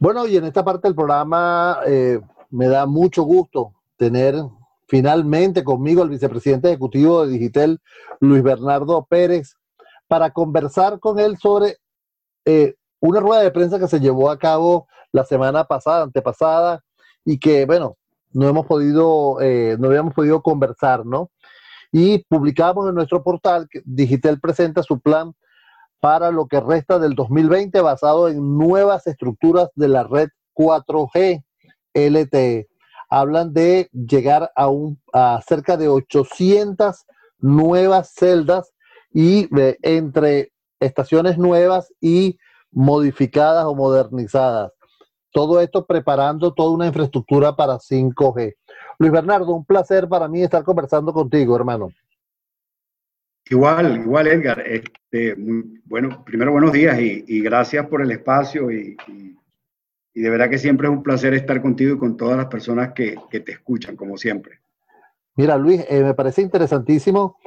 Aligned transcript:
Bueno, 0.00 0.26
y 0.26 0.34
en 0.38 0.44
esta 0.44 0.64
parte 0.64 0.88
del 0.88 0.94
programa 0.94 1.80
eh, 1.86 2.20
me 2.48 2.68
da 2.68 2.86
mucho 2.86 3.22
gusto 3.22 3.74
tener 3.98 4.34
finalmente 4.88 5.62
conmigo 5.62 6.00
al 6.00 6.08
vicepresidente 6.08 6.68
ejecutivo 6.68 7.26
de 7.26 7.32
Digitel, 7.34 7.80
Luis 8.18 8.42
Bernardo 8.42 9.04
Pérez, 9.04 9.56
para 10.08 10.30
conversar 10.30 11.00
con 11.00 11.18
él 11.18 11.36
sobre 11.36 11.76
eh, 12.46 12.76
una 12.98 13.20
rueda 13.20 13.42
de 13.42 13.50
prensa 13.50 13.78
que 13.78 13.88
se 13.88 14.00
llevó 14.00 14.30
a 14.30 14.38
cabo 14.38 14.88
la 15.12 15.24
semana 15.24 15.64
pasada, 15.64 16.04
antepasada, 16.04 16.82
y 17.22 17.38
que, 17.38 17.66
bueno, 17.66 17.98
no 18.32 18.48
hemos 18.48 18.64
podido, 18.64 19.38
eh, 19.42 19.76
no 19.78 19.88
habíamos 19.88 20.14
podido 20.14 20.40
conversar, 20.40 21.04
¿no? 21.04 21.30
Y 21.92 22.24
publicamos 22.24 22.88
en 22.88 22.94
nuestro 22.94 23.22
portal 23.22 23.68
que 23.70 23.82
Digitel 23.84 24.40
presenta 24.40 24.82
su 24.82 24.98
plan 24.98 25.34
para 26.00 26.30
lo 26.30 26.46
que 26.46 26.60
resta 26.60 26.98
del 26.98 27.14
2020 27.14 27.80
basado 27.80 28.28
en 28.28 28.56
nuevas 28.56 29.06
estructuras 29.06 29.68
de 29.74 29.88
la 29.88 30.04
red 30.04 30.28
4G 30.54 31.44
LTE. 31.94 32.68
Hablan 33.08 33.52
de 33.52 33.88
llegar 33.92 34.50
a, 34.54 34.68
un, 34.68 35.00
a 35.12 35.40
cerca 35.46 35.76
de 35.76 35.88
800 35.88 37.04
nuevas 37.38 38.12
celdas 38.14 38.72
y 39.12 39.48
eh, 39.58 39.76
entre 39.82 40.52
estaciones 40.78 41.36
nuevas 41.36 41.92
y 42.00 42.38
modificadas 42.70 43.64
o 43.66 43.74
modernizadas. 43.74 44.72
Todo 45.32 45.60
esto 45.60 45.86
preparando 45.86 46.52
toda 46.54 46.70
una 46.70 46.86
infraestructura 46.86 47.54
para 47.54 47.78
5G. 47.78 48.54
Luis 48.98 49.12
Bernardo, 49.12 49.52
un 49.52 49.64
placer 49.64 50.08
para 50.08 50.28
mí 50.28 50.42
estar 50.42 50.64
conversando 50.64 51.12
contigo, 51.12 51.56
hermano. 51.56 51.90
Igual, 53.48 54.02
igual 54.02 54.26
Edgar. 54.26 54.60
Este, 54.66 55.34
bueno, 55.84 56.24
primero 56.24 56.52
buenos 56.52 56.72
días 56.72 56.98
y, 57.00 57.40
gracias 57.40 57.86
por 57.86 58.02
el 58.02 58.10
espacio 58.10 58.70
y, 58.70 58.96
de 60.14 60.30
verdad 60.30 60.50
que 60.50 60.58
siempre 60.58 60.86
es 60.86 60.92
un 60.92 61.02
placer 61.02 61.34
estar 61.34 61.62
contigo 61.62 61.94
y 61.94 61.98
con 61.98 62.16
todas 62.16 62.36
las 62.36 62.46
personas 62.46 62.92
que, 62.92 63.16
te 63.30 63.52
escuchan, 63.52 63.96
como 63.96 64.16
siempre. 64.16 64.60
Mira, 65.36 65.56
Luis, 65.56 65.84
eh, 65.88 66.02
me 66.02 66.14
parece 66.14 66.42
interesantísimo 66.42 67.38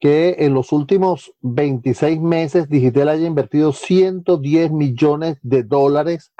que 0.00 0.36
en 0.38 0.54
los 0.54 0.72
últimos 0.72 1.32
26 1.42 2.20
meses 2.20 2.68
Digital 2.68 3.08
haya 3.08 3.26
invertido 3.26 3.72
110 3.72 4.72
millones 4.72 5.38
de 5.42 5.62
dólares 5.62 6.32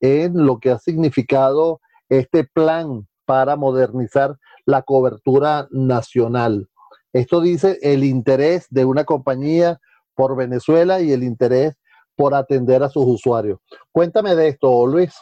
en 0.00 0.44
lo 0.46 0.58
que 0.58 0.70
ha 0.70 0.78
significado 0.78 1.80
este 2.08 2.44
plan 2.44 3.06
para 3.24 3.56
modernizar 3.56 4.36
la 4.66 4.82
cobertura 4.82 5.68
nacional. 5.70 6.68
Esto 7.12 7.40
dice 7.40 7.78
el 7.82 8.04
interés 8.04 8.66
de 8.70 8.84
una 8.84 9.04
compañía 9.04 9.78
por 10.14 10.36
Venezuela 10.36 11.00
y 11.00 11.12
el 11.12 11.22
interés 11.22 11.74
por 12.16 12.34
atender 12.34 12.82
a 12.82 12.88
sus 12.88 13.04
usuarios. 13.06 13.58
Cuéntame 13.90 14.34
de 14.34 14.48
esto, 14.48 14.86
Luis. 14.86 15.14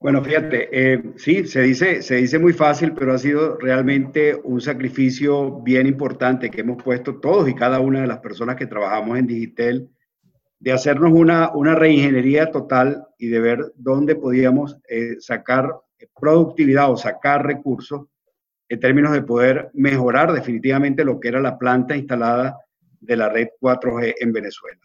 Bueno, 0.00 0.22
fíjate, 0.22 0.68
eh, 0.70 1.02
sí, 1.16 1.46
se 1.46 1.62
dice, 1.62 2.02
se 2.02 2.16
dice 2.16 2.38
muy 2.38 2.52
fácil, 2.52 2.92
pero 2.92 3.14
ha 3.14 3.18
sido 3.18 3.56
realmente 3.56 4.38
un 4.44 4.60
sacrificio 4.60 5.62
bien 5.62 5.86
importante 5.86 6.50
que 6.50 6.60
hemos 6.60 6.82
puesto 6.82 7.20
todos 7.20 7.48
y 7.48 7.54
cada 7.54 7.80
una 7.80 8.02
de 8.02 8.06
las 8.06 8.18
personas 8.18 8.56
que 8.56 8.66
trabajamos 8.66 9.18
en 9.18 9.26
Digitel, 9.26 9.88
de 10.58 10.72
hacernos 10.72 11.10
una, 11.12 11.50
una 11.54 11.74
reingeniería 11.74 12.50
total 12.50 13.06
y 13.18 13.28
de 13.28 13.40
ver 13.40 13.72
dónde 13.76 14.14
podíamos 14.16 14.78
eh, 14.88 15.16
sacar 15.20 15.70
productividad 16.14 16.90
o 16.90 16.96
sacar 16.96 17.46
recursos 17.46 18.02
en 18.74 18.80
términos 18.80 19.12
de 19.12 19.22
poder 19.22 19.70
mejorar 19.74 20.32
definitivamente 20.32 21.04
lo 21.04 21.18
que 21.18 21.28
era 21.28 21.40
la 21.40 21.58
planta 21.58 21.96
instalada 21.96 22.58
de 23.00 23.16
la 23.16 23.28
red 23.28 23.48
4G 23.60 24.14
en 24.20 24.32
Venezuela. 24.32 24.80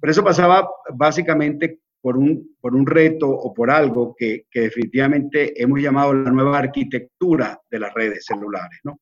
Pero 0.00 0.10
eso 0.10 0.24
pasaba 0.24 0.68
básicamente 0.94 1.80
por 2.00 2.16
un, 2.16 2.56
por 2.60 2.74
un 2.74 2.86
reto 2.86 3.28
o 3.28 3.52
por 3.54 3.70
algo 3.70 4.14
que, 4.18 4.46
que 4.50 4.62
definitivamente 4.62 5.60
hemos 5.62 5.80
llamado 5.80 6.12
la 6.12 6.30
nueva 6.30 6.58
arquitectura 6.58 7.58
de 7.70 7.78
las 7.78 7.94
redes 7.94 8.26
celulares, 8.26 8.80
¿no? 8.84 9.00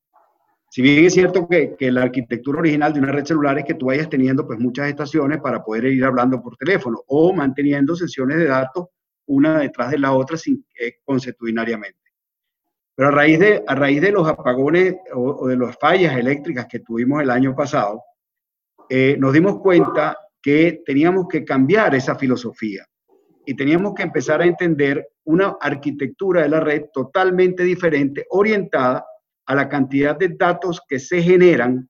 Si 0.70 0.80
bien 0.80 1.04
es 1.04 1.12
cierto 1.12 1.46
que, 1.46 1.74
que, 1.78 1.92
la 1.92 2.02
arquitectura 2.02 2.60
original 2.60 2.94
de 2.94 3.00
una 3.00 3.12
red 3.12 3.26
celular 3.26 3.58
es 3.58 3.66
que 3.66 3.74
tú 3.74 3.86
vayas 3.86 4.08
teniendo 4.08 4.46
pues 4.46 4.58
muchas 4.58 4.88
estaciones 4.88 5.38
para 5.40 5.62
poder 5.62 5.84
ir 5.84 6.02
hablando 6.02 6.40
por 6.40 6.56
teléfono 6.56 7.02
o 7.08 7.34
manteniendo 7.34 7.94
sesiones 7.94 8.38
de 8.38 8.46
datos 8.46 8.86
una 9.26 9.58
detrás 9.58 9.90
de 9.90 9.98
la 9.98 10.12
otra 10.12 10.36
sin, 10.36 10.64
eh. 10.80 10.94
Pero 12.94 13.08
a 13.08 13.12
raíz 13.12 13.38
de, 13.38 13.64
a 13.66 13.74
raíz 13.74 14.00
de 14.00 14.12
los 14.12 14.28
apagones 14.28 14.96
o, 15.14 15.48
de 15.48 15.56
las 15.56 15.76
fallas 15.78 16.16
eléctricas 16.16 16.66
que 16.66 16.80
tuvimos 16.80 17.22
el 17.22 17.30
año 17.30 17.54
pasado, 17.54 18.02
eh, 18.88 19.16
nos 19.18 19.32
dimos 19.32 19.60
cuenta 19.60 20.16
que 20.42 20.82
teníamos 20.84 21.26
que 21.28 21.44
cambiar 21.44 21.94
esa 21.94 22.16
filosofía 22.16 22.84
y 23.46 23.54
teníamos 23.54 23.94
que 23.94 24.02
empezar 24.02 24.42
a 24.42 24.46
entender 24.46 25.08
una 25.24 25.56
arquitectura 25.60 26.42
de 26.42 26.48
la 26.48 26.60
red 26.60 26.86
totalmente 26.92 27.62
diferente, 27.62 28.26
orientada 28.30 29.06
a 29.46 29.54
la 29.54 29.68
cantidad 29.68 30.16
de 30.16 30.28
datos 30.28 30.80
que 30.86 30.98
se 30.98 31.22
generan 31.22 31.88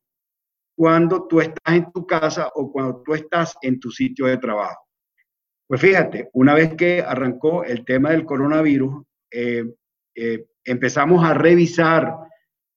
cuando 0.76 1.26
tú 1.26 1.40
estás 1.40 1.74
en 1.74 1.92
tu 1.92 2.06
casa 2.06 2.50
o 2.54 2.70
cuando 2.70 3.02
tú 3.02 3.14
estás 3.14 3.56
en 3.62 3.78
tu 3.78 3.90
sitio 3.90 4.26
de 4.26 4.38
trabajo. 4.38 4.86
Pues 5.66 5.80
fíjate, 5.80 6.28
una 6.34 6.54
vez 6.54 6.74
que 6.74 7.02
arrancó 7.02 7.64
el 7.64 7.84
tema 7.84 8.10
del 8.10 8.24
coronavirus, 8.24 9.04
eh, 9.30 9.64
eh, 10.14 10.46
empezamos 10.64 11.24
a 11.24 11.34
revisar 11.34 12.16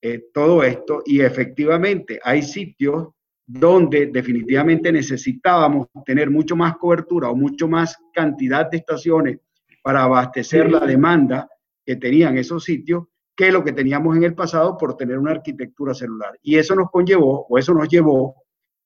eh, 0.02 0.26
todo 0.34 0.64
esto 0.64 1.02
y 1.06 1.22
efectivamente 1.22 2.20
hay 2.24 2.42
sitios 2.42 3.10
donde 3.46 4.08
definitivamente 4.08 4.92
necesitábamos 4.92 5.88
tener 6.06 6.30
mucho 6.30 6.56
más 6.56 6.78
cobertura 6.78 7.30
o 7.30 7.36
mucho 7.36 7.68
más 7.68 7.98
cantidad 8.14 8.70
de 8.70 8.78
estaciones 8.78 9.40
para 9.84 10.04
abastecer 10.04 10.72
la 10.72 10.80
demanda 10.80 11.48
que 11.86 11.96
tenían 11.96 12.38
esos 12.38 12.64
sitios 12.64 13.06
que 13.36 13.52
lo 13.52 13.64
que 13.64 13.74
teníamos 13.74 14.16
en 14.16 14.24
el 14.24 14.34
pasado 14.34 14.78
por 14.78 14.96
tener 14.96 15.20
una 15.20 15.32
arquitectura 15.32 15.94
celular. 15.94 16.40
Y 16.42 16.58
eso 16.58 16.74
nos 16.74 16.90
conllevó, 16.90 17.46
o 17.50 17.58
eso 17.58 17.74
nos 17.74 17.90
llevó 17.90 18.44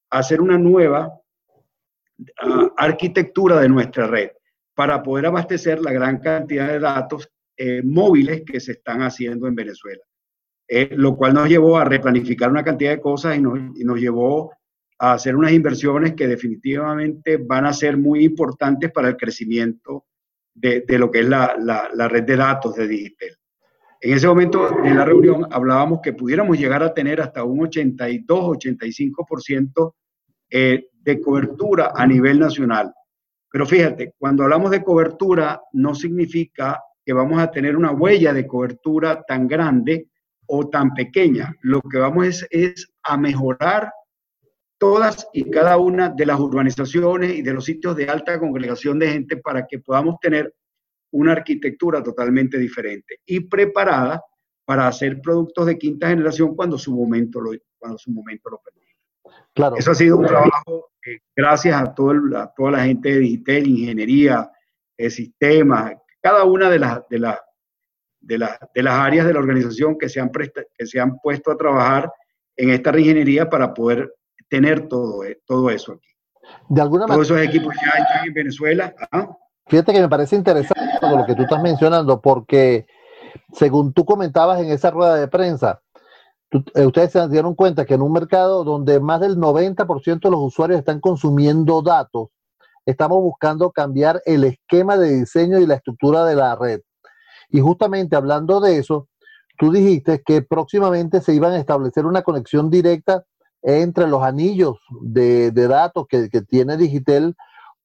a 0.10 0.20
hacer 0.20 0.42
una 0.42 0.58
nueva 0.58 1.14
arquitectura 2.76 3.60
de 3.62 3.70
nuestra 3.70 4.08
red 4.08 4.32
para 4.74 5.02
poder 5.04 5.28
abastecer 5.28 5.80
la 5.80 5.92
gran 5.92 6.20
cantidad 6.20 6.68
de 6.68 6.80
datos 6.80 7.30
eh, 7.62 7.82
móviles 7.84 8.44
que 8.46 8.62
se 8.62 8.72
están 8.72 9.02
haciendo 9.02 9.46
en 9.46 9.54
Venezuela. 9.54 10.02
Eh, 10.66 10.92
lo 10.96 11.18
cual 11.18 11.34
nos 11.34 11.50
llevó 11.50 11.78
a 11.78 11.84
replanificar 11.84 12.50
una 12.50 12.64
cantidad 12.64 12.92
de 12.92 13.02
cosas 13.02 13.36
y 13.36 13.42
nos, 13.42 14.00
llevó 14.00 14.54
a 14.98 15.12
hacer 15.12 15.36
unas 15.36 15.52
inversiones 15.52 16.14
que 16.14 16.26
definitivamente 16.26 17.36
van 17.36 17.66
a 17.66 17.74
ser 17.74 17.98
muy 17.98 18.24
importantes 18.24 18.94
para 18.94 19.10
el 19.10 19.18
crecimiento 19.18 20.06
de, 20.54 20.86
lo 20.98 21.12
que 21.12 21.20
es 21.20 21.28
la, 21.28 22.08
red 22.10 22.24
de 22.24 22.38
datos 22.38 22.76
de 22.76 22.88
Digitel. 22.88 23.36
En 24.00 24.14
ese 24.14 24.28
momento 24.28 24.82
en 24.86 24.96
la 24.96 25.04
reunión 25.04 25.46
hablábamos 25.52 26.00
que 26.02 26.14
pudiéramos 26.14 26.58
llegar 26.58 26.82
a 26.82 26.94
tener 26.94 27.20
hasta 27.20 27.44
un 27.44 27.60
82-85% 27.60 29.96
eh, 30.50 30.88
de 30.94 31.20
cobertura 31.20 31.92
a 31.94 32.08
nivel 32.08 32.40
nacional. 32.40 32.94
Pero 33.52 33.66
fíjate, 33.66 34.14
cuando 34.18 34.44
hablamos 34.44 34.72
de 34.72 34.82
cobertura 34.82 35.62
no 35.74 35.94
significa 35.94 36.80
que 37.10 37.14
vamos 37.14 37.40
a 37.40 37.50
tener 37.50 37.76
una 37.76 37.92
huella 37.92 38.34
de 38.34 38.46
cobertura 38.46 39.24
tan 39.24 39.48
grande 39.48 40.10
o 40.46 40.70
tan 40.70 40.94
pequeña. 40.94 41.56
Lo 41.64 41.82
que 41.82 41.98
vamos 41.98 42.28
es, 42.28 42.48
es 42.52 42.88
a 43.02 43.18
mejorar 43.18 43.92
todas 44.78 45.28
y 45.34 45.50
cada 45.50 45.78
una 45.78 46.10
de 46.10 46.28
las 46.28 46.40
urbanizaciones 46.40 47.34
y 47.34 47.42
de 47.42 47.52
los 47.52 47.66
sitios 47.66 47.96
de 47.96 48.08
alta 48.08 48.40
congregación 48.40 49.00
de 49.00 49.10
gente 49.10 49.38
para 49.38 49.66
que 49.66 49.80
podamos 49.80 50.20
tener 50.22 50.54
una 51.10 51.32
arquitectura 51.32 52.04
totalmente 52.04 52.60
diferente 52.60 53.22
y 53.26 53.40
preparada 53.40 54.22
para 54.64 54.86
hacer 54.86 55.20
productos 55.20 55.66
de 55.66 55.80
quinta 55.80 56.10
generación 56.10 56.56
cuando 56.56 56.78
su 56.78 56.96
momento 56.96 57.42
lo, 57.42 57.54
cuando 57.80 57.98
su 57.98 58.12
momento 58.12 58.52
lo 58.52 58.60
permita. 58.60 59.44
Claro. 59.56 59.78
Eso 59.78 59.90
ha 59.90 59.96
sido 59.96 60.16
un 60.16 60.28
trabajo 60.28 60.92
eh, 61.08 61.18
gracias 61.36 61.82
a, 61.82 61.92
todo 61.92 62.14
toda 62.56 62.70
la 62.70 62.84
gente 62.84 63.10
de 63.10 63.20
Digital, 63.22 63.66
ingeniería, 63.66 64.52
de 64.96 65.10
sistemas, 65.10 65.96
cada 66.22 66.44
una 66.44 66.70
de 66.70 66.80
las, 66.80 67.02
de, 67.10 67.20
las, 67.20 67.40
de, 68.20 68.48
de 68.74 68.84
las 68.84 68.94
áreas 68.94 69.26
de 69.26 69.34
la 69.34 69.40
organización 69.40 69.98
que 69.98 70.10
se, 70.10 70.20
han 70.20 70.32
que 70.32 70.86
se 70.86 71.00
han 71.00 71.18
puesto 71.20 71.52
a 71.52 71.58
trabajar 71.58 72.12
en 72.56 72.72
esta 72.72 72.92
reingeniería 72.92 73.50
para 73.50 73.74
poder 73.74 74.14
tener 74.50 74.88
todo, 74.88 75.24
eh, 75.24 75.40
todo 75.46 75.70
eso 75.70 75.94
aquí. 75.94 76.10
De 76.68 76.82
alguna 76.82 77.06
Todos 77.06 77.28
esos 77.28 77.40
equipos 77.42 77.74
ya 77.82 78.04
están 78.04 78.28
en 78.28 78.34
Venezuela. 78.34 78.94
¿ah? 79.12 79.30
Fíjate 79.68 79.94
que 79.94 80.02
me 80.02 80.10
parece 80.10 80.36
interesante 80.36 81.00
lo 81.02 81.26
que 81.26 81.36
tú 81.36 81.44
estás 81.44 81.62
mencionando, 81.62 82.20
porque 82.20 82.88
según 83.54 83.94
tú 83.94 84.04
comentabas 84.04 84.60
en 84.60 84.72
esa 84.72 84.92
rueda 84.92 85.16
de 85.16 85.28
prensa, 85.28 85.82
eh, 86.52 86.86
ustedes 86.86 87.12
se 87.12 87.28
dieron 87.30 87.54
cuenta 87.54 87.86
que 87.86 87.94
en 87.94 88.02
un 88.02 88.12
mercado 88.12 88.64
donde 88.64 89.00
más 89.00 89.22
del 89.22 89.38
90% 89.38 90.22
de 90.22 90.32
los 90.32 90.40
usuarios 90.42 90.80
están 90.80 91.00
consumiendo 91.00 91.82
datos, 91.82 92.30
estamos 92.86 93.22
buscando 93.22 93.72
cambiar 93.72 94.22
el 94.26 94.44
esquema 94.44 94.98
de 94.98 95.20
diseño 95.20 95.60
y 95.60 95.66
la 95.66 95.76
estructura 95.76 96.26
de 96.26 96.36
la 96.36 96.56
red. 96.56 96.82
Y 97.50 97.60
justamente 97.62 98.16
hablando 98.16 98.60
de 98.60 98.78
eso, 98.78 99.08
tú 99.58 99.72
dijiste 99.72 100.22
que 100.26 100.42
próximamente 100.42 101.22
se 101.22 101.34
iban 101.34 101.54
a 101.54 101.60
establecer 101.60 102.06
una 102.06 102.22
conexión 102.22 102.70
directa 102.70 103.24
entre 103.62 104.08
los 104.08 104.24
anillos 104.24 104.78
de, 105.02 105.52
datos 105.52 106.06
que, 106.08 106.30
que, 106.30 106.42
tiene 106.42 106.78
Digitel 106.78 107.36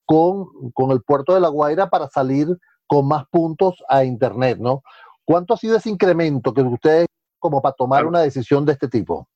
con, 0.04 0.46
con 0.72 0.92
el 0.92 1.02
puerto 1.02 1.34
de 1.34 1.40
La 1.40 1.48
Guaira 1.48 1.90
para 1.90 2.08
salir 2.08 2.48
con 2.86 3.08
más 3.08 3.24
puntos 3.30 3.82
a 3.88 4.04
Internet, 4.04 4.58
¿no? 4.60 4.82
¿Cuánto 5.24 5.54
ha 5.54 5.56
sido 5.56 5.76
ese 5.76 5.90
incremento 5.90 6.52
que 6.52 6.62
ustedes 6.62 7.06
como 7.38 7.60
para 7.60 7.74
tomar 7.74 8.06
una 8.06 8.20
decisión 8.20 8.64
de 8.64 8.72
este 8.72 8.88
tipo? 8.88 9.28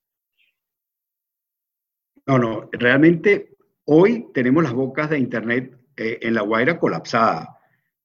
No, 2.27 2.39
no, 2.39 2.69
realmente 2.73 3.57
hoy 3.91 4.29
tenemos 4.35 4.63
las 4.63 4.75
bocas 4.75 5.09
de 5.09 5.19
Internet 5.19 5.75
eh, 5.97 6.19
en 6.21 6.35
La 6.35 6.43
Guaira 6.43 6.79
colapsadas. 6.79 7.49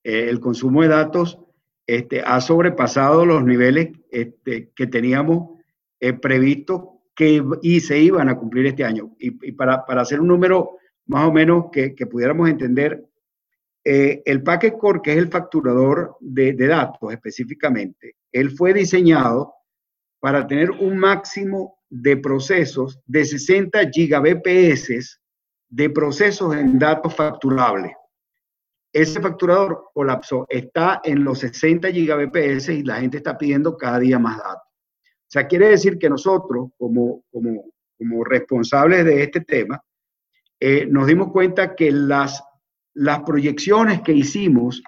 Eh, 0.01 0.29
el 0.29 0.39
consumo 0.39 0.81
de 0.81 0.87
datos 0.87 1.39
este, 1.85 2.21
ha 2.21 2.39
sobrepasado 2.39 3.25
los 3.25 3.43
niveles 3.43 3.89
este, 4.09 4.69
que 4.73 4.87
teníamos 4.87 5.59
eh, 5.99 6.13
previsto 6.13 7.01
que, 7.13 7.43
y 7.61 7.81
se 7.81 7.99
iban 7.99 8.29
a 8.29 8.37
cumplir 8.37 8.65
este 8.67 8.85
año. 8.85 9.13
Y, 9.19 9.51
para, 9.51 9.83
hacer 9.87 10.21
un 10.21 10.29
número 10.29 10.77
más 11.05 11.27
o 11.27 11.33
menos 11.33 11.65
que, 11.69 11.93
pudiéramos 12.09 12.49
entender, 12.49 13.03
el 13.83 14.41
Packet 14.41 14.77
Core, 14.77 15.01
que 15.03 15.11
es 15.11 15.17
el 15.17 15.27
facturador 15.27 16.15
de, 16.21 16.53
de 16.53 16.67
datos 16.67 17.11
específicamente, 17.11 18.15
él 18.31 18.51
fue 18.51 18.73
diseñado 18.73 19.53
para 20.21 20.47
tener 20.47 20.71
un 20.71 20.97
máximo 20.97 21.79
de 21.89 22.15
procesos 22.15 23.01
de 23.05 23.25
60 23.25 23.89
gigabps 23.91 25.19
de 25.73 25.89
procesos 25.89 26.55
en 26.55 26.77
datos 26.77 27.15
facturables. 27.15 27.93
Ese 28.93 29.19
facturador 29.19 29.85
colapsó, 29.91 30.45
está 30.47 31.01
en 31.03 31.23
los 31.23 31.39
60 31.39 31.91
gigabps 31.91 32.69
y 32.69 32.83
la 32.83 32.97
gente 32.97 33.17
está 33.17 33.35
pidiendo 33.35 33.75
cada 33.75 33.97
día 33.97 34.19
más 34.19 34.37
datos. 34.37 34.67
O 34.67 35.29
sea, 35.33 35.47
quiere 35.47 35.69
decir 35.69 35.97
que 35.97 36.11
nosotros, 36.11 36.69
como, 36.77 37.23
como, 37.31 37.71
como 37.97 38.23
responsables 38.23 39.03
de 39.03 39.23
este 39.23 39.41
tema, 39.41 39.83
eh, 40.59 40.85
nos 40.85 41.07
dimos 41.07 41.31
cuenta 41.31 41.73
que 41.73 41.91
las, 41.91 42.43
las 42.93 43.23
proyecciones 43.23 44.01
que 44.01 44.13
hicimos 44.13 44.83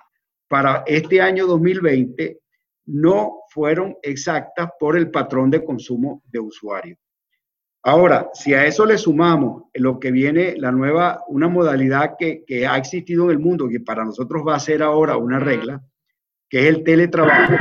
para 0.48 0.84
este 0.86 1.20
año 1.20 1.48
2020 1.48 2.42
no 2.86 3.40
fueron 3.50 3.98
exactas 4.04 4.70
por 4.80 4.96
el 4.96 5.10
patrón 5.10 5.50
de 5.50 5.66
consumo 5.66 6.22
de 6.26 6.40
usuario. 6.42 6.96
Ahora, 7.88 8.32
si 8.34 8.52
a 8.56 8.66
eso 8.66 8.84
le 8.84 8.98
sumamos 8.98 9.66
lo 9.76 10.00
que 10.00 10.10
viene, 10.10 10.56
la 10.58 10.72
nueva, 10.72 11.24
una 11.28 11.48
modalidad 11.48 12.16
que, 12.18 12.66
ha 12.66 12.78
existido 12.78 13.26
en 13.26 13.30
el 13.30 13.38
mundo, 13.38 13.70
que 13.70 13.80
para 13.80 14.04
nosotros 14.04 14.42
va 14.46 14.56
a 14.56 14.60
ser 14.60 14.82
ahora 14.82 15.18
una 15.18 15.40
regla, 15.40 15.86
que 16.50 16.62
es 16.62 16.66
el 16.76 16.84
teletrabajo 16.84 17.54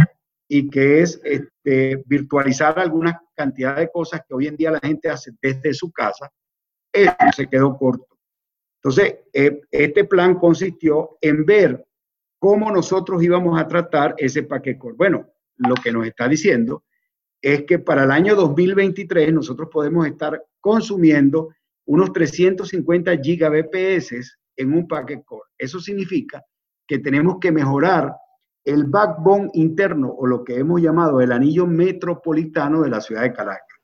y 0.49 0.71
que 0.71 1.03
es 1.03 1.21
este, 1.25 2.03
virtualizar 2.07 2.79
alguna 2.79 3.21
cantidad 3.35 3.77
de 3.77 3.91
cosas 3.91 4.23
que 4.27 4.33
hoy 4.33 4.47
en 4.47 4.57
día 4.57 4.71
la 4.71 4.81
gente 4.81 5.11
hace 5.11 5.33
desde 5.43 5.75
su 5.75 5.93
casa, 5.93 6.33
eso 6.91 7.13
se 7.37 7.47
quedó 7.47 7.77
corto. 7.77 8.17
Entonces, 8.83 9.17
eh, 9.31 9.61
este 9.71 10.05
plan 10.05 10.37
consistió 10.37 11.19
en 11.21 11.45
ver 11.45 11.87
cómo 12.39 12.71
nosotros 12.73 13.23
íbamos 13.23 13.61
a 13.61 13.69
tratar 13.69 14.15
ese 14.17 14.45
paquete. 14.45 14.93
Bueno, 14.97 15.29
lo 15.59 15.75
que 15.75 15.93
nos 15.93 16.07
está 16.07 16.29
diciendo 16.29 16.85
es 17.45 17.65
que 17.65 17.79
para 17.79 18.05
el 18.05 18.11
año 18.11 18.35
2023 18.35 19.31
nosotros 19.31 19.69
podemos 19.71 20.07
estar 20.07 20.43
consumiendo 20.61 21.51
unos 21.85 22.11
350 22.11 23.19
gigabps 23.19 24.39
en 24.57 24.73
un 24.73 24.89
packet 24.89 25.23
core. 25.27 25.51
Eso 25.59 25.79
significa 25.79 26.43
que 26.87 27.01
tenemos 27.01 27.37
que 27.39 27.53
mejorar 27.53 28.15
el 28.65 28.85
backbone 28.85 29.51
interno 29.53 30.09
o 30.09 30.27
lo 30.27 30.43
que 30.43 30.57
hemos 30.57 30.81
llamado 30.81 31.21
el 31.21 31.33
anillo 31.33 31.67
metropolitano 31.67 32.81
de 32.81 32.89
la 32.89 33.03
ciudad 33.03 33.21
de 33.21 33.35
Caracas. 33.35 33.79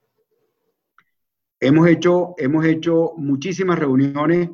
Hemos 1.61 1.87
hecho, 1.87 2.35
hemos 2.39 2.65
hecho 2.65 3.13
muchísimas 3.19 3.79
reuniones 3.79 4.49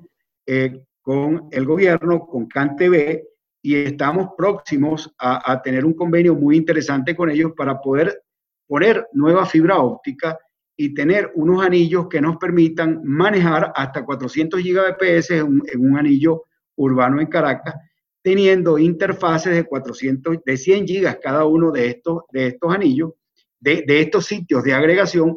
eh, 0.47 0.83
con 1.01 1.47
el 1.53 1.65
gobierno, 1.65 2.27
con 2.27 2.47
CanTV, 2.47 3.23
y 3.63 3.77
estamos 3.77 4.31
próximos 4.37 5.15
a, 5.19 5.63
tener 5.63 5.85
un 5.85 5.95
convenio 5.95 6.35
muy 6.35 6.57
interesante 6.57 7.15
con 7.15 7.31
ellos 7.31 7.53
para 7.57 7.81
poder 7.81 8.23
poner 8.67 9.07
nueva 9.13 9.47
fibra 9.47 9.79
óptica 9.79 10.39
y 10.77 10.93
tener 10.93 11.33
unos 11.35 11.65
anillos 11.65 12.07
que 12.09 12.21
nos 12.21 12.37
permitan 12.37 13.01
manejar 13.03 13.73
hasta 13.75 14.05
400 14.05 14.61
gigabps 14.61 15.31
en, 15.31 15.63
un 15.79 15.99
anillo 15.99 16.45
urbano 16.77 17.21
en 17.21 17.29
Caracas, 17.29 17.75
teniendo 18.23 18.79
interfaces 18.79 19.55
de 19.55 19.65
400, 19.65 20.39
de 20.45 20.57
100 20.57 20.87
gigas 20.87 21.19
cada 21.23 21.47
uno 21.47 21.71
de 21.71 21.89
estos, 21.89 22.25
de 22.31 22.49
estos 22.49 22.75
anillos, 22.75 23.13
de, 23.59 23.85
estos 23.89 24.27
sitios 24.27 24.63
de 24.65 24.75
agregación 24.75 25.37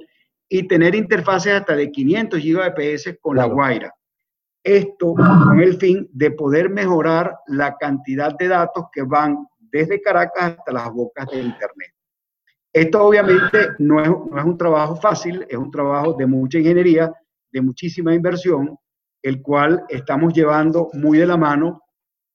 y 0.50 0.68
tener 0.68 0.94
interfaces 0.96 1.54
hasta 1.54 1.76
de 1.76 1.90
500 1.90 2.40
gigabps 2.40 3.18
con 3.22 3.38
la 3.38 3.46
Guaira. 3.46 3.94
Esto 4.62 5.14
con 5.14 5.62
el 5.62 5.78
fin 5.78 6.10
de 6.12 6.32
poder 6.32 6.70
mejorar 6.70 7.34
la 7.48 7.78
cantidad 7.78 8.36
de 8.38 8.50
datos 8.50 8.86
que 8.92 9.04
van 9.04 9.48
desde 9.58 10.02
Caracas 10.02 10.58
hasta 10.58 10.72
las 10.74 10.92
bocas 10.92 11.28
de 11.28 11.40
Internet. 11.40 11.94
Esto 12.72 13.04
obviamente 13.04 13.70
no 13.80 14.02
es, 14.02 14.10
no 14.10 14.38
es 14.38 14.46
un 14.46 14.58
trabajo 14.58 14.96
fácil, 14.96 15.46
es 15.50 15.58
un 15.58 15.72
trabajo 15.72 16.14
de 16.14 16.28
mucha 16.28 16.60
ingeniería, 16.60 17.12
de 17.52 17.62
muchísima 17.62 18.14
inversión, 18.14 18.78
el 19.22 19.42
cual 19.42 19.84
estamos 19.90 20.34
llevando 20.34 20.90
muy 20.94 21.18
de 21.18 21.26
la 21.26 21.38
mano 21.38 21.82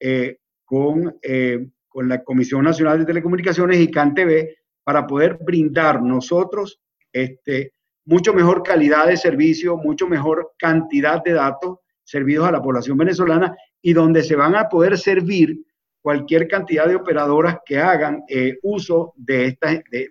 eh, 0.00 0.38
con, 0.64 1.16
eh, 1.22 1.66
con 1.88 2.08
la 2.08 2.22
Comisión 2.22 2.64
Nacional 2.64 2.98
de 2.98 3.06
Telecomunicaciones 3.06 3.78
y 3.78 3.90
CanTV 3.90 4.48
para 4.82 5.06
poder 5.06 5.38
brindar 5.40 6.02
nosotros 6.02 6.80
este, 7.12 7.72
mucho 8.04 8.34
mejor 8.34 8.62
calidad 8.62 9.06
de 9.06 9.16
servicio, 9.16 9.76
mucho 9.76 10.08
mejor 10.08 10.52
cantidad 10.58 11.22
de 11.22 11.32
datos 11.32 11.78
servidos 12.02 12.48
a 12.48 12.52
la 12.52 12.60
población 12.60 12.98
venezolana 12.98 13.56
y 13.80 13.92
donde 13.92 14.22
se 14.22 14.36
van 14.36 14.56
a 14.56 14.68
poder 14.68 14.98
servir 14.98 15.56
cualquier 16.04 16.46
cantidad 16.48 16.86
de 16.86 16.96
operadoras 16.96 17.60
que 17.64 17.78
hagan 17.78 18.24
eh, 18.28 18.58
uso 18.62 19.14
de 19.16 19.46
estas, 19.46 19.80
de, 19.90 20.10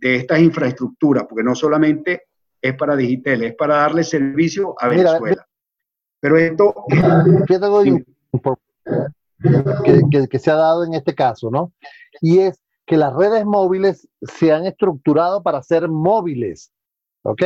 estas 0.00 0.38
infraestructuras, 0.38 1.24
porque 1.28 1.42
no 1.42 1.56
solamente 1.56 2.28
es 2.62 2.76
para 2.76 2.94
Digitel, 2.94 3.42
es 3.42 3.56
para 3.56 3.78
darle 3.78 4.04
servicio 4.04 4.76
a 4.78 4.86
Venezuela. 4.86 5.44
Pero 6.20 6.38
esto... 6.38 6.74
Que, 10.10 10.26
que 10.28 10.38
se 10.40 10.50
ha 10.50 10.56
dado 10.56 10.84
en 10.84 10.94
este 10.94 11.14
caso, 11.14 11.48
¿no? 11.48 11.72
Y 12.20 12.40
es 12.40 12.60
que 12.84 12.96
las 12.96 13.14
redes 13.14 13.44
móviles 13.44 14.08
se 14.20 14.50
han 14.50 14.66
estructurado 14.66 15.44
para 15.44 15.62
ser 15.62 15.88
móviles, 15.88 16.72
¿ok? 17.22 17.42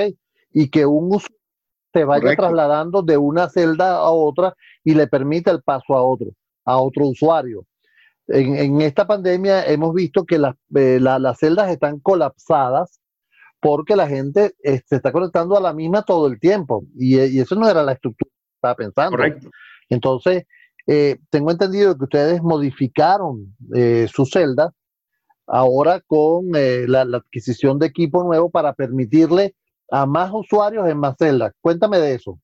Y 0.55 0.70
que 0.70 0.87
un 0.87 1.14
uso 1.14 1.29
se 1.93 2.05
vaya 2.05 2.34
trasladando 2.34 3.02
de 3.02 3.19
una 3.19 3.50
celda 3.50 3.96
a 3.96 4.08
otra 4.11 4.55
y 4.82 4.94
le 4.94 5.06
permite 5.06 5.50
el 5.50 5.62
paso 5.62 5.94
a 5.94 6.02
otro, 6.02 6.31
a 6.64 6.79
otro 6.79 7.06
usuario. 7.06 7.67
En, 8.29 8.81
esta 8.81 9.06
pandemia 9.06 9.67
hemos 9.67 9.94
visto 9.94 10.25
que 10.25 10.36
eh, 10.36 11.01
las 11.01 11.39
celdas 11.39 11.70
están 11.70 11.98
colapsadas 11.98 13.01
porque 13.60 13.96
la 13.96 14.08
gente 14.08 14.55
eh, 14.63 14.81
se 14.86 14.96
está 14.96 15.13
conectando 15.13 15.56
a 15.56 15.60
la 15.60 15.72
misma 15.72 16.03
todo 16.03 16.27
el 16.29 16.39
tiempo 16.39 16.84
y, 16.96 17.19
eso 17.19 17.55
no 17.55 17.69
era 17.69 17.82
la 17.82 17.93
estructura 17.93 18.31
que 18.31 18.55
estaba 18.55 18.75
pensando. 18.75 19.17
Correcto. 19.17 19.51
Entonces, 19.89 20.44
eh, 20.86 21.19
tengo 21.31 21.51
entendido 21.51 21.96
que 21.96 22.05
ustedes 22.05 22.43
modificaron 22.43 23.55
su 24.08 24.27
celda 24.27 24.72
ahora 25.46 26.01
con 26.01 26.51
la, 26.51 27.05
la, 27.05 27.19
adquisición 27.19 27.79
de 27.79 27.86
equipo 27.86 28.25
nuevo 28.25 28.51
para 28.51 28.72
permitirle 28.72 29.55
a 29.91 30.06
más 30.06 30.31
usuarios 30.32 30.89
en 30.89 30.98
más 30.98 31.17
celdas. 31.19 31.53
Cuéntame 31.60 31.98
de 31.98 32.15
eso. 32.15 32.39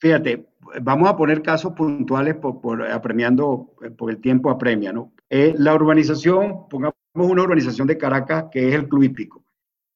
Fíjate, 0.00 0.46
vamos 0.80 1.10
a 1.10 1.16
poner 1.16 1.42
casos 1.42 1.74
puntuales 1.74 2.36
por, 2.36 2.90
apremiando, 2.90 3.74
por 3.98 4.10
el 4.10 4.18
tiempo 4.18 4.50
apremia, 4.50 4.94
¿no? 4.94 5.12
Eh, 5.28 5.54
la 5.58 5.74
urbanización, 5.74 6.68
pongamos 6.70 6.94
una 7.12 7.42
urbanización 7.42 7.86
de 7.86 7.98
Caracas 7.98 8.46
que 8.50 8.70
es 8.70 8.74
el 8.74 8.88
Club 8.88 9.02
Hípico, 9.02 9.44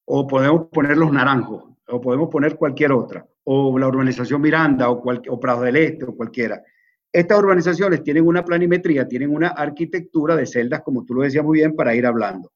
o 0.04 0.26
podemos 0.26 0.66
poner 0.70 0.98
Los 0.98 1.10
Naranjos, 1.10 1.64
o 1.88 2.00
podemos 2.02 2.28
poner 2.28 2.56
cualquier 2.56 2.92
otra, 2.92 3.26
o 3.44 3.78
la 3.78 3.88
urbanización 3.88 4.42
Miranda, 4.42 4.90
o, 4.90 5.02
o 5.02 5.40
Prado 5.40 5.62
del 5.62 5.76
Este, 5.76 6.04
o 6.04 6.14
cualquiera. 6.14 6.62
Estas 7.10 7.38
urbanizaciones 7.38 8.02
tienen 8.02 8.26
una 8.26 8.44
planimetría, 8.44 9.08
tienen 9.08 9.34
una 9.34 9.48
arquitectura 9.48 10.36
de 10.36 10.44
celdas, 10.44 10.82
como 10.82 11.06
tú 11.06 11.14
lo 11.14 11.22
decías 11.22 11.44
muy 11.44 11.60
bien, 11.60 11.74
para 11.74 11.94
ir 11.94 12.04
hablando. 12.04 12.52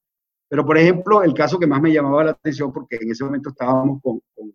Pero, 0.50 0.66
por 0.66 0.76
ejemplo, 0.76 1.22
el 1.22 1.32
caso 1.32 1.58
que 1.58 1.66
más 1.66 1.80
me 1.80 1.92
llamaba 1.92 2.24
la 2.24 2.30
atención, 2.32 2.72
porque 2.74 2.96
en 3.00 3.10
ese 3.10 3.24
momento 3.24 3.50
estábamos 3.50 4.02
con, 4.02 4.20
con 4.34 4.52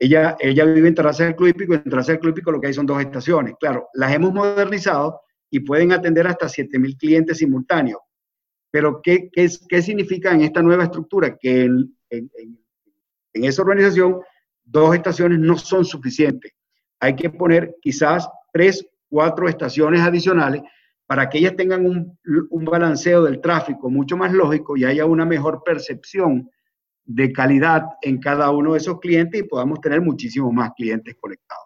ella, 0.00 0.36
ella 0.40 0.64
vive 0.64 0.88
en 0.88 0.94
Terraza 0.94 1.24
del 1.24 1.36
Club 1.36 1.50
Hípico, 1.50 1.74
en 1.74 1.84
Terraza 1.84 2.12
del 2.12 2.20
Club 2.20 2.32
Hípico 2.32 2.50
lo 2.50 2.60
que 2.60 2.66
hay 2.66 2.74
son 2.74 2.86
dos 2.86 3.00
estaciones. 3.00 3.54
Claro, 3.60 3.88
las 3.94 4.12
hemos 4.12 4.32
modernizado 4.32 5.20
y 5.50 5.60
pueden 5.60 5.92
atender 5.92 6.26
hasta 6.26 6.46
7.000 6.46 6.98
clientes 6.98 7.38
simultáneos. 7.38 8.00
Pero, 8.72 9.00
¿qué, 9.02 9.28
qué, 9.32 9.48
qué 9.68 9.82
significa 9.82 10.32
en 10.32 10.40
esta 10.40 10.62
nueva 10.62 10.84
estructura? 10.84 11.36
Que 11.36 11.62
en, 11.62 11.96
en, 12.08 12.30
en 13.34 13.44
esa 13.44 13.62
organización 13.62 14.20
dos 14.64 14.94
estaciones 14.94 15.38
no 15.38 15.56
son 15.56 15.84
suficientes. 15.84 16.52
Hay 17.00 17.14
que 17.14 17.30
poner 17.30 17.76
quizás 17.80 18.28
tres, 18.52 18.86
cuatro 19.08 19.48
estaciones 19.48 20.00
adicionales 20.00 20.62
para 21.10 21.28
que 21.28 21.38
ellas 21.38 21.56
tengan 21.56 21.84
un, 21.84 22.64
balanceo 22.64 23.24
del 23.24 23.40
tráfico 23.40 23.90
mucho 23.90 24.16
más 24.16 24.32
lógico 24.32 24.76
y 24.76 24.84
haya 24.84 25.06
una 25.06 25.24
mejor 25.24 25.64
percepción 25.64 26.48
de 27.04 27.32
calidad 27.32 27.84
en 28.02 28.18
cada 28.18 28.50
uno 28.50 28.72
de 28.72 28.78
esos 28.78 29.00
clientes 29.00 29.40
y 29.40 29.44
podamos 29.44 29.80
tener 29.80 30.00
muchísimos 30.00 30.52
más 30.52 30.70
clientes 30.76 31.14
conectados. 31.20 31.64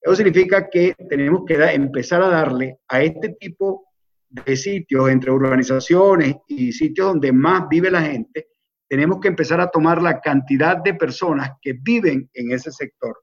Eso 0.00 0.16
significa 0.16 0.68
que 0.70 0.94
tenemos 1.08 1.42
que 1.46 1.54
empezar 1.54 2.22
a 2.22 2.28
darle 2.28 2.78
a 2.88 3.02
este 3.02 3.30
tipo 3.40 3.86
de 4.28 4.56
sitios 4.56 5.08
entre 5.10 5.30
urbanizaciones 5.30 6.36
y 6.46 6.72
sitios 6.72 7.08
donde 7.08 7.32
más 7.32 7.68
vive 7.68 7.90
la 7.90 8.02
gente, 8.02 8.48
tenemos 8.88 9.18
que 9.20 9.28
empezar 9.28 9.60
a 9.60 9.68
tomar 9.68 10.00
la 10.00 10.20
cantidad 10.20 10.76
de 10.76 10.94
personas 10.94 11.52
que 11.60 11.72
viven 11.72 12.30
en 12.34 12.52
ese 12.52 12.70
sector 12.70 13.16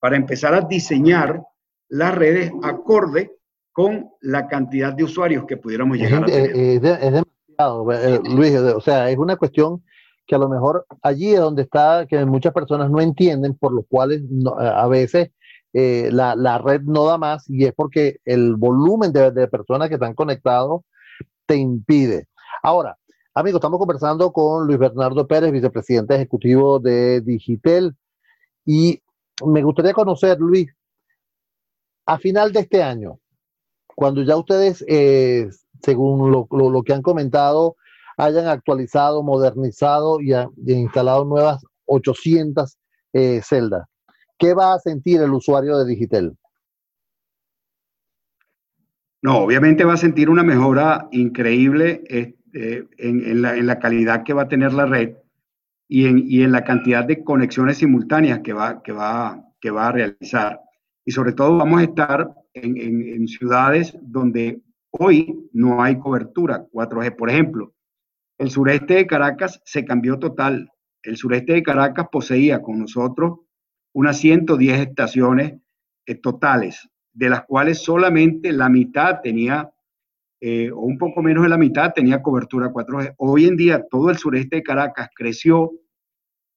para 0.00 0.16
empezar 0.16 0.54
a 0.54 0.62
diseñar 0.62 1.40
las 1.88 2.14
redes 2.14 2.50
acorde 2.62 3.30
con 3.72 4.08
la 4.20 4.46
cantidad 4.48 4.92
de 4.92 5.04
usuarios 5.04 5.44
que 5.46 5.56
pudiéramos 5.56 5.98
llegar 5.98 6.24
a 6.24 6.26
tener. 6.26 6.56
Es, 6.56 6.80
demasiado, 6.80 7.92
eh, 7.92 8.20
Luis, 8.24 8.54
o 8.56 8.80
sea, 8.80 9.10
es 9.10 9.18
una 9.18 9.36
cuestión 9.36 9.82
que 10.26 10.34
a 10.34 10.38
lo 10.38 10.48
mejor 10.48 10.86
allí 11.02 11.34
es 11.34 11.40
donde 11.40 11.62
está, 11.62 12.06
que 12.06 12.24
muchas 12.24 12.52
personas 12.52 12.90
no 12.90 13.00
entienden, 13.00 13.54
por 13.54 13.72
lo 13.72 13.82
cuales 13.82 14.22
a 14.58 14.86
veces 14.88 15.30
eh, 15.72 16.08
la, 16.12 16.58
red 16.58 16.82
no 16.82 17.04
da 17.04 17.18
más 17.18 17.48
y 17.48 17.64
es 17.64 17.74
porque 17.74 18.20
el 18.24 18.56
volumen 18.56 19.12
de, 19.12 19.30
de 19.30 19.48
personas 19.48 19.88
que 19.88 19.94
están 19.94 20.14
conectados 20.14 20.82
te 21.46 21.56
impide. 21.56 22.28
Ahora, 22.62 22.96
amigos, 23.34 23.58
estamos 23.58 23.78
conversando 23.78 24.32
con 24.32 24.66
Luis 24.66 24.78
Bernardo 24.78 25.26
Pérez, 25.26 25.52
vicepresidente 25.52 26.14
ejecutivo 26.14 26.78
de 26.78 27.20
Digitel, 27.20 27.96
y 28.64 29.02
me 29.44 29.62
gustaría 29.62 29.92
conocer, 29.92 30.38
Luis, 30.38 30.72
a 32.06 32.18
final 32.18 32.52
de 32.52 32.60
este 32.60 32.82
año, 32.82 33.18
cuando 33.94 34.22
ya 34.22 34.36
ustedes, 34.36 34.84
eh, 34.88 35.48
según 35.82 36.30
lo, 36.30 36.46
lo, 36.50 36.82
que 36.82 36.92
han 36.92 37.02
comentado, 37.02 37.76
hayan 38.16 38.46
actualizado, 38.46 39.22
modernizado 39.22 40.20
y, 40.20 40.32
instalado 40.66 41.24
nuevas 41.24 41.64
800 41.86 42.76
eh, 43.12 43.40
celdas. 43.42 43.86
¿Qué 44.38 44.54
va 44.54 44.74
a 44.74 44.78
sentir 44.78 45.20
el 45.20 45.32
usuario 45.32 45.78
de 45.78 45.86
Digitel? 45.86 46.36
No, 49.22 49.38
obviamente 49.38 49.84
va 49.84 49.94
a 49.94 49.98
sentir 49.98 50.28
una 50.28 50.42
mejora 50.42 51.08
increíble 51.10 52.02
este, 52.08 52.86
en, 52.98 53.42
la, 53.42 53.78
calidad 53.78 54.22
que 54.22 54.34
va 54.34 54.42
a 54.42 54.48
tener 54.48 54.72
la 54.74 54.86
red 54.86 55.16
y 55.88 56.06
en, 56.42 56.52
la 56.52 56.64
cantidad 56.64 57.04
de 57.04 57.24
conexiones 57.24 57.78
simultáneas 57.78 58.40
que 58.40 58.52
va, 58.52 58.82
que 58.82 58.92
va, 58.92 59.42
que 59.60 59.70
va 59.70 59.88
a 59.88 59.92
realizar. 59.92 60.60
Y 61.06 61.12
sobre 61.12 61.32
todo 61.32 61.56
vamos 61.56 61.80
a 61.80 61.84
estar 61.84 62.34
en 62.52 63.26
ciudades 63.28 63.96
donde 64.02 64.60
hoy 64.98 65.48
no 65.52 65.82
hay 65.82 65.98
cobertura 65.98 66.66
4G. 66.72 67.16
Por 67.16 67.30
ejemplo, 67.30 67.73
el 68.38 68.50
sureste 68.50 68.94
de 68.94 69.06
Caracas 69.06 69.60
se 69.64 69.84
cambió 69.84 70.18
total. 70.18 70.70
El 71.02 71.16
sureste 71.16 71.52
de 71.52 71.62
Caracas 71.62 72.06
poseía 72.10 72.60
con 72.60 72.78
nosotros 72.78 73.40
unas 73.92 74.18
110 74.18 74.88
estaciones 74.88 75.54
eh, 76.06 76.14
totales, 76.16 76.88
de 77.12 77.30
las 77.30 77.44
cuales 77.44 77.78
solamente 77.78 78.52
la 78.52 78.68
mitad 78.68 79.20
tenía, 79.22 79.70
eh, 80.40 80.70
o 80.70 80.80
un 80.80 80.98
poco 80.98 81.22
menos 81.22 81.44
de 81.44 81.48
la 81.48 81.58
mitad, 81.58 81.92
tenía 81.92 82.22
cobertura 82.22 82.72
4G. 82.72 83.14
Hoy 83.18 83.46
en 83.46 83.56
día 83.56 83.84
todo 83.88 84.10
el 84.10 84.18
sureste 84.18 84.56
de 84.56 84.62
Caracas 84.62 85.08
creció 85.14 85.70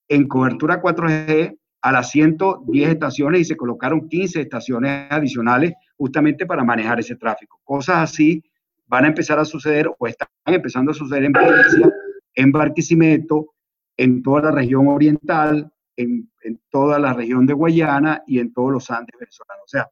en 0.10 0.28
cobertura 0.28 0.82
4G 0.82 1.58
a 1.82 1.92
las 1.92 2.10
110 2.10 2.90
estaciones 2.90 3.42
y 3.42 3.46
se 3.46 3.56
colocaron 3.56 4.10
15 4.10 4.42
estaciones 4.42 5.08
adicionales 5.12 5.74
justamente 5.96 6.46
para 6.46 6.64
manejar 6.64 7.00
ese 7.00 7.16
tráfico. 7.16 7.62
Cosas 7.64 7.98
así 7.98 8.44
van 8.88 9.06
a 9.06 9.08
empezar 9.08 9.40
a 9.40 9.46
suceder 9.46 9.90
o 9.98 10.08
están 10.08 10.28
empezando 10.46 10.92
a 10.92 10.96
suceder 10.96 11.26
en 11.26 11.34
Valencia, 11.34 11.94
en 12.34 12.52
Barquisimeto, 12.52 13.54
en 13.98 14.24
toda 14.24 14.44
la 14.44 14.52
región 14.52 14.88
oriental, 14.88 15.72
en, 15.96 16.30
toda 16.70 17.00
la 17.00 17.14
región 17.14 17.46
de 17.46 17.54
Guayana 17.54 18.24
y 18.26 18.40
en 18.40 18.54
todos 18.54 18.72
los 18.72 18.90
Andes 18.90 19.16
venezolanos. 19.20 19.64
O 19.66 19.68
sea, 19.68 19.90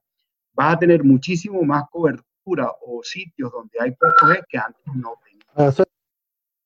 vas 0.54 0.76
a 0.76 0.80
tener 0.80 1.04
muchísimo 1.04 1.62
más 1.64 1.84
cobertura 1.92 2.72
o 2.82 3.02
sitios 3.04 3.52
donde 3.52 3.78
hay 3.80 3.92
poco 3.92 4.32
que 4.48 4.58
antes 4.58 4.96
no 4.96 5.16
tenían. 5.24 5.48
Ah, 5.56 5.84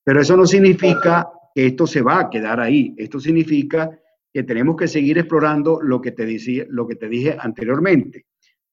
Pero 0.03 0.21
eso 0.21 0.38
no 0.38 0.45
significa 0.45 1.29
que 1.55 1.67
esto 1.67 1.88
se 1.88 2.01
va 2.01 2.19
a 2.19 2.29
quedar 2.29 2.59
ahí. 2.59 2.93
Esto 2.98 3.19
significa 3.19 3.89
que 4.31 4.43
tenemos 4.43 4.75
que 4.75 4.88
seguir 4.88 5.17
explorando 5.17 5.81
lo 5.81 6.01
que 6.01 6.12
te, 6.12 6.25
decía, 6.25 6.65
lo 6.69 6.86
que 6.88 6.95
te 6.95 7.07
dije 7.07 7.36
anteriormente 7.39 8.25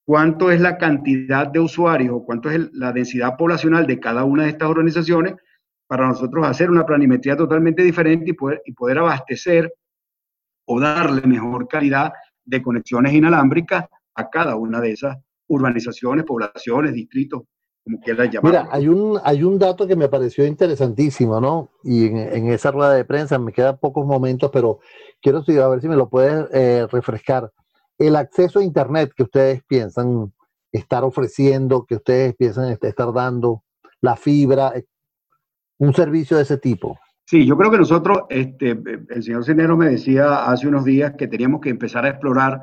cuánto 0.06 0.52
es 0.52 0.60
la 0.60 0.78
cantidad 0.78 1.48
de 1.48 1.58
usuarios 1.58 2.14
o 2.14 2.24
cuánto 2.24 2.48
es 2.48 2.72
la 2.72 2.92
densidad 2.92 3.36
poblacional 3.36 3.86
de 3.86 3.98
cada 3.98 4.24
una 4.24 4.44
de 4.44 4.50
estas 4.50 4.70
organizaciones 4.70 5.34
para 5.88 6.06
nosotros 6.06 6.46
hacer 6.46 6.70
una 6.70 6.86
planimetría 6.86 7.36
totalmente 7.36 7.82
diferente 7.82 8.30
y 8.30 8.32
poder, 8.32 8.62
y 8.64 8.72
poder 8.72 8.98
abastecer 8.98 9.72
o 10.66 10.80
darle 10.80 11.22
mejor 11.22 11.66
calidad 11.66 12.12
de 12.44 12.62
conexiones 12.62 13.12
inalámbricas 13.14 13.84
a 14.14 14.30
cada 14.30 14.54
una 14.56 14.80
de 14.80 14.92
esas 14.92 15.16
urbanizaciones, 15.48 16.24
poblaciones, 16.24 16.94
distritos, 16.94 17.42
como 17.84 18.00
quieras 18.00 18.30
llamarlo. 18.30 18.62
Mira, 18.62 18.68
hay 18.72 18.88
un, 18.88 19.18
hay 19.22 19.42
un 19.42 19.58
dato 19.58 19.86
que 19.86 19.96
me 19.96 20.08
pareció 20.08 20.46
interesantísimo, 20.46 21.40
¿no? 21.40 21.70
Y 21.82 22.06
en, 22.06 22.48
esa 22.48 22.70
rueda 22.70 22.94
de 22.94 23.04
prensa 23.04 23.38
me 23.38 23.52
quedan 23.52 23.78
pocos 23.78 24.06
momentos, 24.06 24.50
pero 24.52 24.80
quiero 25.20 25.38
a 25.38 25.68
ver 25.68 25.80
si 25.80 25.88
me 25.88 25.96
lo 25.96 26.08
puedes 26.08 26.48
eh, 26.52 26.86
refrescar 26.90 27.52
el 27.98 28.16
acceso 28.16 28.58
a 28.58 28.64
Internet 28.64 29.12
que 29.16 29.22
ustedes 29.22 29.62
piensan 29.64 30.32
estar 30.72 31.04
ofreciendo, 31.04 31.84
que 31.86 31.96
ustedes 31.96 32.34
piensan 32.36 32.70
estar 32.70 33.12
dando, 33.12 33.62
la 34.00 34.16
fibra, 34.16 34.72
eh, 34.76 34.84
un 35.78 35.94
servicio 35.94 36.36
de 36.36 36.42
ese 36.42 36.58
tipo. 36.58 36.98
Sí, 37.24 37.44
yo 37.44 37.56
creo 37.56 37.70
que 37.70 37.78
nosotros, 37.78 38.20
este, 38.28 38.70
el 39.08 39.22
señor 39.22 39.44
Cenero 39.44 39.76
me 39.76 39.88
decía 39.88 40.44
hace 40.44 40.68
unos 40.68 40.84
días 40.84 41.14
que 41.18 41.26
teníamos 41.26 41.60
que 41.60 41.70
empezar 41.70 42.04
a 42.04 42.10
explorar 42.10 42.62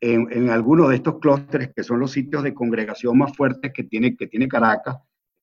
en, 0.00 0.28
en 0.30 0.50
algunos 0.50 0.90
de 0.90 0.96
estos 0.96 1.18
clústeres, 1.18 1.72
que 1.74 1.82
son 1.82 2.00
los 2.00 2.10
sitios 2.10 2.42
de 2.42 2.52
congregación 2.52 3.16
más 3.16 3.34
fuertes 3.34 3.72
que 3.72 3.84
tiene, 3.84 4.16
que 4.16 4.26
tiene 4.26 4.48
Caracas, 4.48 4.96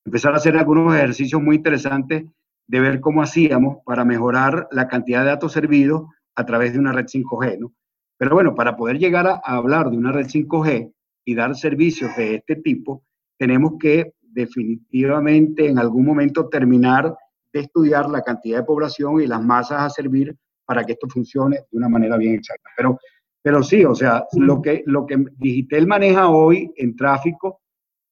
empezar 0.04 0.34
a 0.34 0.36
hacer 0.36 0.56
algunos 0.56 0.94
ejercicios 0.94 1.42
muy 1.42 1.56
interesantes 1.56 2.24
de 2.68 2.80
ver 2.80 3.00
cómo 3.00 3.22
hacíamos 3.22 3.78
para 3.84 4.04
mejorar 4.04 4.68
la 4.70 4.86
cantidad 4.86 5.20
de 5.20 5.30
datos 5.30 5.52
servidos 5.52 6.04
a 6.36 6.46
través 6.46 6.72
de 6.72 6.78
una 6.78 6.92
red 6.92 7.06
5G, 7.06 7.58
¿no? 7.58 7.72
Pero 8.20 8.34
bueno, 8.34 8.54
para 8.54 8.76
poder 8.76 8.98
llegar 8.98 9.26
a, 9.26 9.40
hablar 9.42 9.88
de 9.88 9.96
una 9.96 10.12
red 10.12 10.26
5G 10.26 10.92
y 11.24 11.34
dar 11.34 11.56
servicios 11.56 12.14
de 12.18 12.34
este 12.34 12.56
tipo, 12.56 13.02
tenemos 13.38 13.78
que 13.80 14.12
definitivamente 14.20 15.66
en 15.66 15.78
algún 15.78 16.04
momento 16.04 16.46
terminar 16.50 17.16
de 17.50 17.60
estudiar 17.60 18.10
la 18.10 18.20
cantidad 18.20 18.58
de 18.58 18.64
población 18.64 19.22
y 19.22 19.26
las 19.26 19.42
masas 19.42 19.80
a 19.80 19.88
servir 19.88 20.36
para 20.66 20.84
que 20.84 20.92
esto 20.92 21.08
funcione 21.08 21.60
de 21.70 21.78
una 21.78 21.88
manera 21.88 22.18
bien 22.18 22.34
exacta. 22.34 22.68
Pero, 22.76 22.98
pero 23.40 23.62
sí, 23.62 23.86
o 23.86 23.94
sea, 23.94 24.26
lo 24.34 24.60
que, 24.60 24.82
lo 24.84 25.06
que 25.06 25.24
Digitel 25.38 25.86
maneja 25.86 26.28
hoy 26.28 26.70
en 26.76 26.94
tráfico, 26.96 27.62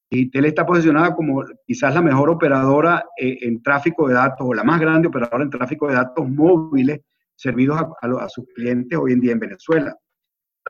Digitel 0.09 0.45
está 0.45 0.65
posicionada 0.65 1.13
como 1.13 1.43
quizás 1.67 1.93
la 1.93 2.01
mejor 2.01 2.31
operadora 2.31 3.05
eh, 3.15 3.37
en 3.41 3.61
tráfico 3.61 4.07
de 4.07 4.15
datos 4.15 4.47
o 4.49 4.55
la 4.55 4.63
más 4.63 4.81
grande 4.81 5.07
operadora 5.07 5.43
en 5.43 5.51
tráfico 5.51 5.87
de 5.87 5.93
datos 5.93 6.27
móviles 6.27 7.01
servidos 7.39 7.81
a, 8.01 8.29
sus 8.29 8.45
clientes 8.53 8.99
hoy 8.99 9.13
en 9.13 9.21
día 9.21 9.31
en 9.31 9.39
Venezuela. 9.39 9.95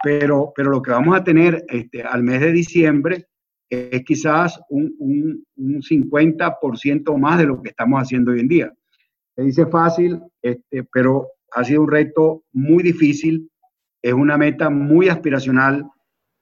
Pero, 0.04 0.54
pero 0.56 0.70
lo 0.70 0.82
que 0.82 0.92
vamos 0.92 1.18
a 1.18 1.24
tener 1.24 1.66
este, 1.68 2.04
al 2.04 2.24
mes 2.24 2.42
de 2.42 2.52
diciembre 2.52 3.26
es 3.70 4.04
quizás 4.04 4.60
un, 4.70 4.96
un, 5.00 5.44
un 5.58 5.82
50% 5.82 7.18
más 7.18 7.40
de 7.40 7.46
lo 7.46 7.62
que 7.62 7.70
estamos 7.70 8.02
haciendo 8.02 8.32
hoy 8.32 8.42
en 8.42 8.48
día. 8.48 8.74
Se 9.36 9.44
dice 9.44 9.66
fácil, 9.66 10.22
este, 10.42 10.84
pero 10.94 11.28
ha 11.52 11.64
sido 11.64 11.82
un 11.82 11.92
reto 11.92 12.44
muy 12.54 12.84
difícil, 12.84 13.50
es 14.02 14.14
una 14.14 14.38
meta 14.38 14.70
muy 14.70 15.10
aspiracional 15.10 15.86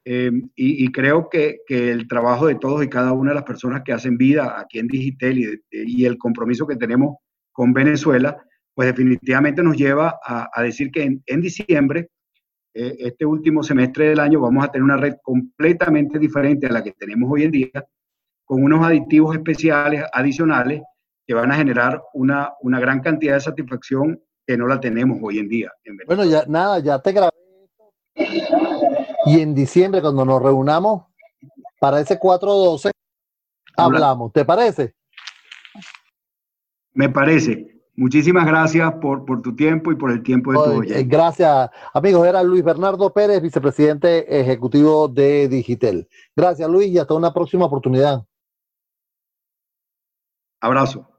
eh, 0.03 0.31
y, 0.55 0.86
y, 0.86 0.91
creo 0.91 1.29
que, 1.29 1.60
que, 1.65 1.91
el 1.91 2.07
trabajo 2.07 2.48
de 2.48 2.55
todos 2.55 2.84
y 2.84 2.89
cada 2.89 3.13
una 3.13 3.31
de 3.31 3.36
las 3.36 3.43
personas 3.43 3.81
que 3.84 3.93
hacen 3.93 4.17
vida 4.17 4.60
aquí 4.60 4.79
en 4.79 4.88
Digitel 4.88 5.39
y, 5.39 5.62
y 5.72 6.05
el 6.05 6.17
compromiso 6.17 6.67
que 6.67 6.75
tenemos 6.75 7.17
con 7.51 7.74
Venezuela 7.74 8.38
pues 8.77 8.89
definitivamente 8.89 9.63
nos 9.63 9.75
lleva 9.75 10.19
a, 10.24 10.62
decir 10.62 10.91
que 10.91 11.19
en, 11.25 11.41
diciembre, 11.41 12.12
eh, 12.75 12.96
este 13.00 13.25
último 13.25 13.63
semestre 13.63 14.10
del 14.10 14.19
año, 14.19 14.39
vamos 14.39 14.63
a 14.63 14.72
tener 14.72 14.84
una 14.84 14.98
red 14.98 15.15
completamente 15.24 16.19
diferente 16.19 16.67
a 16.67 16.72
la 16.72 16.84
que 16.84 16.91
tenemos 16.91 17.27
hoy 17.31 17.46
en 17.46 17.51
día, 17.51 17.88
con 18.46 18.63
unos 18.63 18.86
aditivos 18.86 19.36
especiales 19.36 20.03
adicionales 20.13 20.84
que 21.25 21.34
van 21.34 21.51
a 21.51 21.55
generar 21.55 22.03
una, 22.13 22.53
una 22.62 22.79
gran 22.79 23.00
cantidad 23.00 23.34
de 23.34 23.39
satisfacción 23.39 24.22
que 24.46 24.55
no 24.55 24.67
la 24.67 24.79
tenemos 24.79 25.17
hoy 25.24 25.39
en 25.39 25.50
día. 25.50 25.72
bueno, 26.05 26.24
ya 26.25 26.43
nada, 26.48 26.77
ya 26.77 27.00
te 27.00 27.13
grabé. 27.13 27.31
Y 29.25 29.39
en 29.39 29.55
diciembre, 29.55 30.01
cuando 30.01 30.24
nos 30.24 30.39
reunamos 30.39 31.05
para 31.79 32.00
ese 32.00 32.19
412, 32.19 32.91
hablamos. 33.75 34.31
¿Te 34.34 34.46
parece? 34.46 34.93
Me 36.93 37.10
parece. 37.10 37.76
Muchísimas 38.00 38.46
gracias 38.46 38.94
por, 39.01 39.25
por, 39.25 39.42
tu 39.42 39.56
tiempo 39.56 39.92
y 39.92 39.96
por 39.96 40.12
el 40.12 40.22
tiempo 40.22 40.51
de 40.51 40.58
tu 40.58 40.94
eh, 40.94 41.04
Gracias, 41.04 41.72
amigos. 41.96 42.27
Era 42.27 42.44
Luis 42.44 42.63
Bernardo 42.63 43.12
Pérez, 43.12 43.42
vicepresidente 43.42 44.39
ejecutivo 44.39 45.08
de 45.08 45.48
Digitel. 45.48 46.08
Gracias, 46.36 46.70
Luis, 46.70 46.89
y 46.89 47.00
hasta 47.00 47.16
una 47.16 47.34
próxima 47.34 47.66
oportunidad. 47.66 48.24
Abrazo. 50.62 51.10